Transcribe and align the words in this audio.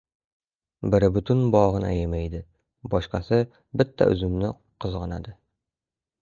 •Biri 0.93 1.09
butun 1.17 1.43
bog‘ini 1.55 1.87
ayamaydi, 1.89 2.41
boshqasi 2.95 3.39
bitta 3.83 4.09
uzumni 4.15 4.51
qizg‘onadi. 4.87 5.37